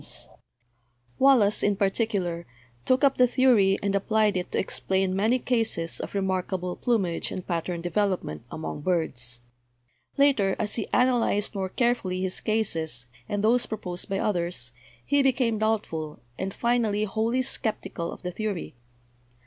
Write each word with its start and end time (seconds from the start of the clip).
SEXUAL 0.03 0.39
SELECTION 0.39 1.19
217 1.19 1.25
Wallace, 1.27 1.63
in 1.63 1.75
particular, 1.75 2.47
took 2.85 3.03
up 3.03 3.17
the 3.19 3.27
theory 3.27 3.77
and 3.83 3.93
applied 3.93 4.35
it 4.35 4.51
to 4.51 4.57
explain 4.57 5.15
many 5.15 5.37
cases 5.37 5.99
of 5.99 6.15
remarkable 6.15 6.75
plumage 6.75 7.31
and 7.31 7.45
pat 7.45 7.65
tern 7.65 7.81
development 7.81 8.43
among 8.49 8.81
birds. 8.81 9.41
Later, 10.17 10.55
as 10.57 10.73
he 10.73 10.87
analyzed) 10.91 11.53
more 11.53 11.69
carefully 11.69 12.21
his 12.23 12.41
cases, 12.41 13.05
and 13.29 13.43
those 13.43 13.67
proposed 13.67 14.09
by 14.09 14.17
others, 14.17 14.71
he 15.05 15.21
became 15.21 15.59
doubtful, 15.59 16.19
and 16.35 16.51
finally 16.51 17.03
wholly 17.03 17.43
skeptical 17.43 18.11
of 18.11 18.23
the 18.23 18.31
theory. 18.31 18.73